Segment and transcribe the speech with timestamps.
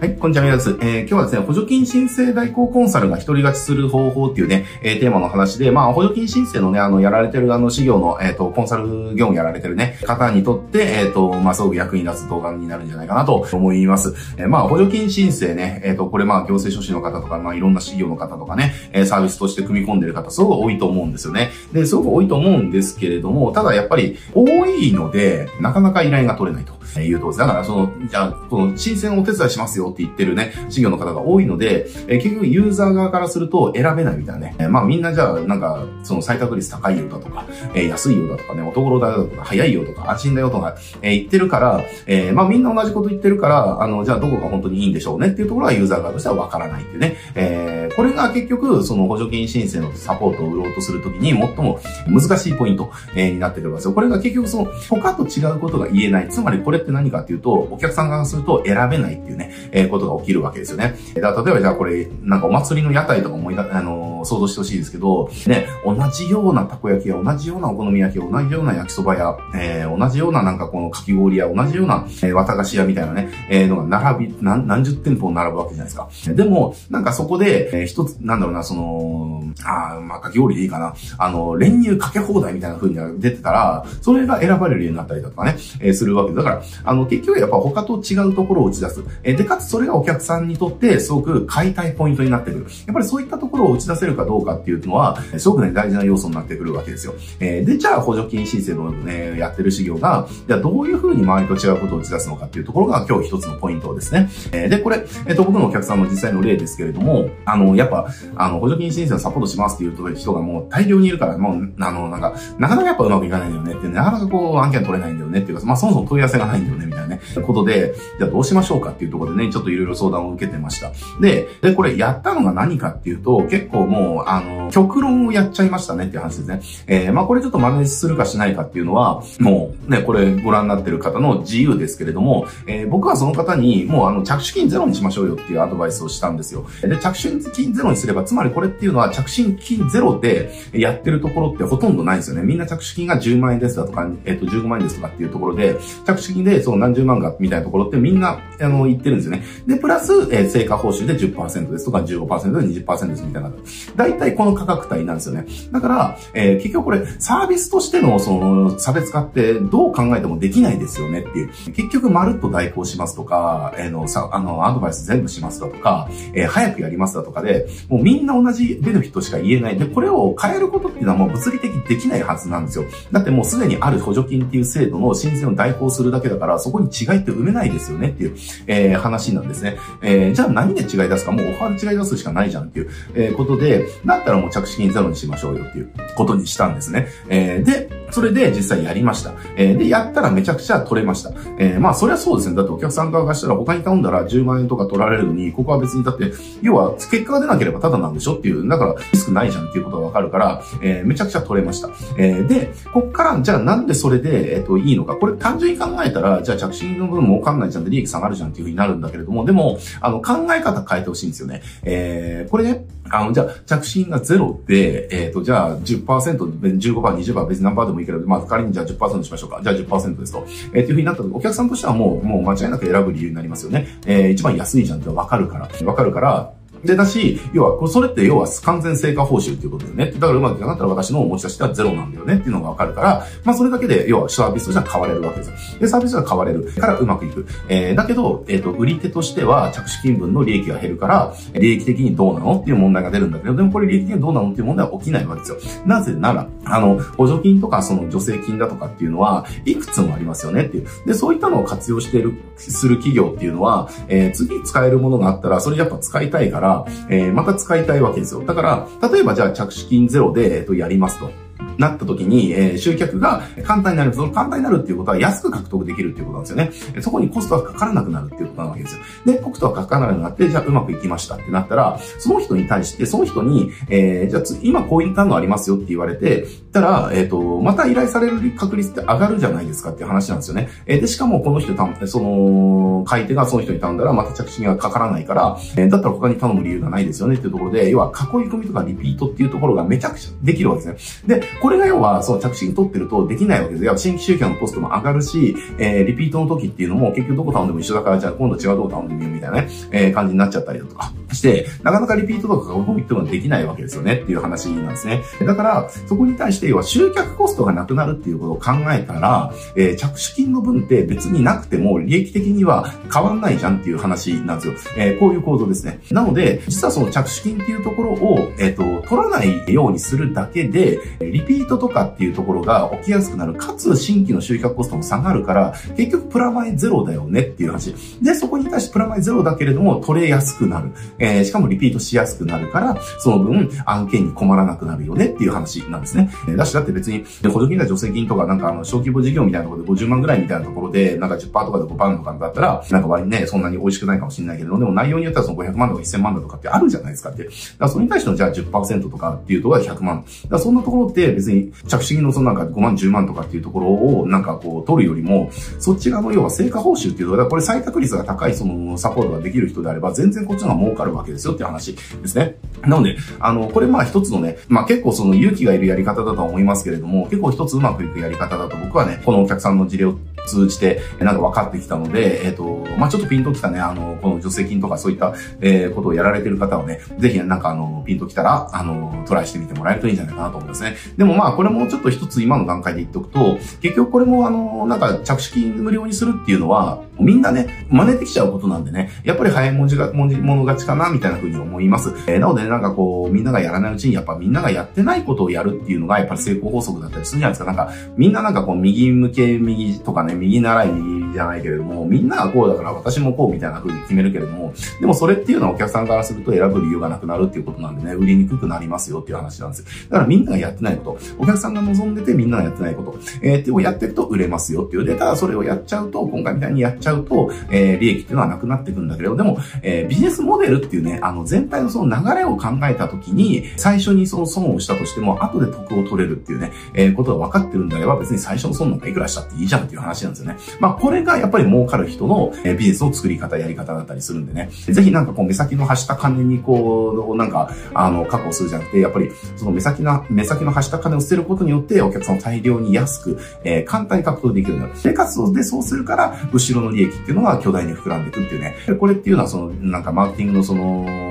[0.00, 0.78] はい、こんにちは、皆さん。
[0.80, 14.14] えー、今日はですね、補助金申請代行コンサルが一人勝ちする方法っていうね、えー、テーマの話で、まあ、補助金申請のね、あの、やられてる、あの、事業の、えっ、ー、と、コンサル業務やられてるね、方にとって、えっ、ー、と、まあ、すごく役に立つ動画になるんじゃないかなと思います。
[14.38, 21.50] えー、まあ、補助金申請ね、えっ、と、これまあ、行政書士の方とか、まあ、いろんな事業の方とかね、えサービスとして組み込んでる方、すごく多いと思うんですよね。
[21.74, 27.04] で、すごく多いと思うんですけれども、ただやっぱり、多いので、なかなか依頼が取れないとえ。
[27.04, 27.38] いうとです。
[27.38, 34.56] だから、その、じゃあ、この申請をお手伝いしますよって言ってるね、事業の方が多いので、え結局ユーザー側からすると選べないみたいなね。
[34.58, 47.16] えまあみんなじゃあ、なんか、その採択率高いよだとか、え安いよだとかね、おところだとか、早いよとか、安心だよとか、え言ってるから、えまあみんな同じこと言ってるから、あの、じゃあどこが本当にいいんでしょうねっていうところはユーザー側としてはわからないっていうね。
[47.34, 53.92] えー、これが結局、その補助金申請のサポートを売ろうとするときに最も難しいポイント、えになってくるんですよ。
[53.92, 56.28] これが結局その、他と違うことが言えない。
[56.28, 60.96] つまりこれって何かっていうと、お客さん側すると選べないっていうね、えー、ことが起きるわけですよね。
[61.14, 76.34] だ例えばじゃあこれ、なんかお祭りの屋台とか思い出、あの想像してほしいですけど、ね、同じようなたこ焼きや同じようなお好み焼き同じような焼きそばや、えー、同じようななんかこのかき氷や同じような、えー、綿菓子屋みたいなね、えー、のが並び、何、何十店舗並ぶわけじゃないですか。
[76.34, 80.94] でも、なんかそこで、えー、一つ、なんだろうな、その、あまあ、かき氷でいいかな。
[81.18, 89.02] あの、練乳かけ放題みたいな風に出てたら、それが選ばれるようになったりだとかね、えー、するわけだから、あの、結局やっぱ他と違うところを打ち出す。
[89.22, 92.66] えー、で、かつそれがお客さんにとってすごく買いたいポイントになってくる。
[92.86, 97.14] やっぱりそういったところを打ち出せるかどうかっていうのは、すごくね、大事な要素になってくるわけですよ。
[97.40, 104.28] えー、で、じゃあ補助金申請のね、やってる事業が、じゃあどういう風に周りと違うことを打ち出すのかっていうところが今日一つのポイントですね。
[104.52, 120.92] えー、で、これ、えっ、と、僕のお客さんの実際の例ですけれども、あの、やっぱ、あの、補助金申請をサポートしますっていう人がもう大量にいるから、もう、あの、なんか、なかなかやっぱうまくいかないんだよねって、なかなかこう、案件取れないんだよねっていうか、まあそもそも問い合わせがないんだよねね、ことで、じゃあどうしましょうかっていうところでね、ちょっといろいろ相談を受けてました。
[121.20, 126.60] で、で、これやったのが何かっていうと、結構もう、あの、極論をやっちゃいましたねっていう話ですね。
[126.86, 136.66] えー、まあこれちょっと真似するかしないかっていうのは、もうね、これご覧になってる方の自由ですけれども、えー、僕はその方に、もうあの、着手金ゼロにしましょうよっていうアドバイスをしたんですよ。
[136.82, 142.42] で、着手金ゼロにすれば、つまりこれっていうのは着手金ゼロでやってるところってほとんどないんですよね。
[142.42, 149.44] みんな着手金が10万円ですだとか、えっ、ー、と、15万円ですとかっていうところで、着手金でその何十万かみたいなところってみんな、あの、言ってるんですよね。
[149.66, 153.52] で、プラス、えー、成果報酬で10%ですとか15%で20%ですみたいな。
[153.96, 155.46] 大体この価格帯なんですよね。
[155.72, 161.50] だから、えー、結局これ、サービスとしてのその差別化ってどう考えてもできないですよねっていう。
[161.72, 169.78] 結局、まるっと代行しますとか、えー、の、さ、あの、アドバイス全部しますだとか、えー、早くやりますだとかで、もうみんな同じベネフィットしか言えない。
[169.78, 172.84] で、これを変えることっていうのはもう物理的できないはずなんですよ。
[173.12, 178.36] だってもうすでにある補助金っていう制度の申請を代行するだけだから、そこに違いって埋めないですよねっていう、
[178.66, 179.76] えー、話なんですね。
[180.02, 187.08] えー、じゃあ何で違い出すか、もうオファーで違い出すしかないじゃんっていう、えー、ことで、だったらもう着手金ゼロにしましょうよっていうことにしたんですね。
[187.28, 189.32] えー、で、それで実際やりました。
[189.56, 191.30] えー、で、やったらめちゃくちゃ取れました。
[191.58, 192.56] えー、まあ、そりゃそうですね。
[192.56, 196.32] だってお客さん側がしたら他に頼んだら10万円とか取られるのに、ここは別にだって、
[196.62, 201.90] 要は結果が出なければただなんでしょっていう、だからリスクないじゃんっていうことがわかるから、えー、めちゃくちゃ取れました。
[202.18, 205.16] えー、で、こっから、じゃあなんでそれで、えっ、ー、と、いいのか。
[205.16, 211.62] これ単純に考えたら、じゃあ着信の分儲かんないじゃんって利益下がるじゃんっていうふうになるんだけれども、でも、あの、考え方変えてほしいんですよね。
[211.82, 219.60] えー、これね、あの、じゃあ、着信がゼロで、えっ、ー、と、じゃあ10%、15%、20%、別に何パーでもいいけど、まあ、仮にじゃあ10%にしましょうか。
[219.62, 220.44] じゃあ10%ですと。
[220.46, 223.86] えー、っていうふうになったとお客さんとしてはもう、もう間違いなく選ぶ理由になりますよね。
[224.06, 225.68] えー、一番安いじゃんってわかるから。
[225.84, 226.52] わかるから、
[226.84, 230.12] で、だし、要は、それって要は完全成果報酬っていうことだよね。
[230.12, 235.78] だからうまくいかなかったら私の持ち出しはゼロなんだよねっていうのがわかるから、まあそれだけで、要はサービスとしては買われるわけです。
[235.78, 237.46] で、サービスが買われるからうまくいく。
[237.68, 245.86] えー、だけど、えっ、ー、と、売り手としては着手金分の利益が減るから、利益的にどうなのっていう問題が出るんだけど、でもこれ利益的にどうなのっていう問題は起きないわけですよ。
[245.86, 250.86] なぜなら、あの、補助金とかその助成金だとかっていうのは、いくつもありますよねっていう。
[251.06, 256.69] で、そういったのを活用している、する企業っていうのは、えー、次使えるものがあったら、それやっぱ使いたいから、
[257.08, 258.44] えー、また使いたいわけですよ。
[258.44, 261.30] だから、例えばじゃあ着手金ゼロで、えっと、やりますと。
[261.78, 264.14] なった時に、えー、集客が簡単になる。
[264.14, 267.02] その簡単になるっていうことは安く獲得できるっていうことなんですよね。
[267.02, 269.02] そこにコストはかからなくなるっていうことなわけですよ。
[269.26, 280.68] で、コストはかからなくなって、じゃあうまくいきましたってなったら、その人に対して、その人に、えー、じゃあ今こういったのありますよって言われて、たら、えっ、ー、と、また依頼される確率って上がるじゃないですかっていう話なんですよね。
[280.86, 281.74] えー、で、しかもこの人
[282.06, 291.40] その、買い手がその人に頼んだら、また着信がかからないから、えー、だったら他に頼む理由がないですよねっていうところで、要は囲い込みとかリピートっていうところがめちゃくちゃできるわけですね。
[291.40, 293.96] で、ここれが要は、その着信取ってるとできないわけですよ。
[293.96, 305.22] 新規集客のコストも上がるし、えー、リピートの時っていうのも結局どこ頼んでも一緒だから、じゃあ今度違うとこ頼んでみようみたいなね、えー、感じになっちゃったりだとかして、なかなかリピートとかが僕言ってもできないわけですよねっていう話なんですね。
[305.46, 314.94] だから、そこに対して、要は集客コストがなくなるっていうことを考えたら、えー、着手金の分って別になくても利益的には変わんないじゃんっていう話なんですよ。
[314.96, 316.00] えー、こういう構造ですね。
[316.10, 323.54] なので、実はその着手金っていうところを、えっ、ー、と、取らないようにするだけで、リピピートとかっていうところが起きやすくなる。
[323.54, 327.92] かつ、新規の集客コストも下がるから、結局プラマイゼロだよねっていう話。
[328.22, 330.92] で、そこに対してプラマイゼロだけれども取れやすくなる。
[331.18, 336.30] えー、しかもリピートしやすくなるから、その分案件に困らなくなるよねっていう話なんですね。
[336.56, 347.44] だし、だって別に、補助金だ助成金とかなんかあの、小規模事業みたいなところで50万ぐらいみたいなところで、なんか10%とかで5%とかだったら、なんか割にね、そんなに美味しくないかもしれないけど、でも内容によってはその500万とか1000万だとかってあるじゃないですかって。
[347.44, 350.24] だからそれに対してのじゃあ10%とかっていうところは100万。
[350.44, 362.56] だからそんなところって別に着信のそのなんか5万10万とかっていうところをなんかこう取るよりも、そっち側の要は成果報酬っていうところこれ採択率が高いそのサポートができる人であれば、全然こっちの方が儲かるわけですよっていう話ですね。
[362.82, 370.14] なので、あの、これまあ一つのね、まあ結構その勇気がいるやり方だとは思いますけれども、結構一つうまくいくやり方だと僕はね、このお客さんの事例を
[370.50, 380.96] 通じて、なんか分かってきたので、えっ、ー、と、まあちょっとピンときたね、あの、この助成金とかそういった、えー、ことをやられてる方はね、ぜひなんかあの、ピンときたら、あの、トライしてみてもらえるといいんじゃないかなと思いますね。
[381.16, 392.10] でもまあこれもちょっと一つ今の段階で言っておくと、結局これもあの、なんか着手金無料にするっていうのは、みんなね、真似てきちゃうことなんでね、やっぱり早い文字が、文字物勝ちかな、みたいな風に思います。
[392.26, 397.72] えー、なので、ね、なんかこう、みんながやらないうちに、やっぱみんながやってないことをやるっていうのが、やっぱり成功法則だったりするじゃないですか。
[397.72, 409.86] なんか、みんななんかこう、右向け右とかね、右習い右じゃないけれども、みんながこうだから私もこうみたいな風に決めるけれども、でもそれっていうのはお客さんからすると選ぶ理由がなくなるっていうことなんでね、売りにくくなりますよっていう話なんですよ。
[410.10, 415.04] だからみんながやってないこと、お客さんが望んでてみんながやってないこと、えー、ってをやっていくと売れますよっていう。
[415.04, 430.56] で、ただそれをやっちゃうと、今回みたいにやっちゃうと、えー、利益っていうのはなくなってくんだけど、でも、えー、ビジネスモデルっていうね、あの、全体のその流れを考えたときに、最初にその損をしたとしても、後で得を取れるっていうね、えー、ことが分かってるんであれば、別に最初の損なんかいくらしたっていいじゃんっていう話なんですよね。
[430.80, 445.02] まあ、これれがやっぱり儲かる人の、ビジネスの作り方、やり方だったりするんでね、ぜひなんかこう、目先の発した金にこう、なんか、あの、確保するじゃなくて、やっぱり、その目先の、目先の発した金を捨てることによって、お客さんを大量に安く、えー、簡単に獲得できるようになる。
[445.02, 448.74] で、かつ、で、そうするから、後ろの利益っていうのが巨大に膨らんでいくっていうね。
[448.98, 451.29] これっていうのは、その、なんかマーケティングのその、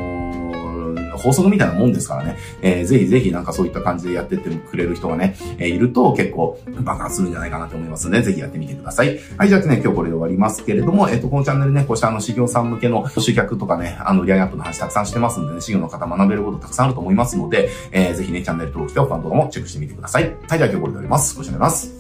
[1.20, 9.20] 法則みたいなもんですからね、えー、ぜひぜひなんかそういった感じでやってってくれる人がね、えー、いると結構爆発するんじゃないかなと思いますので、ぜひやってみてください。
[9.38, 20.24] はい、じゃあね、今日これで終わりますけれども、えっ、ー、と、このチャンネルね、こうしたあの、修行さん向けの集客とかね、あの、リアイアップの話たくさんしてますんでね、修行の方学べることたくさんあると思いますので、えー、ぜひね、チャンネル登録して他の動画もチェックしてみてください。
[20.24, 21.36] はい、じゃあ今日これで終わります。
[21.36, 21.99] ご視聴ありがとうございます。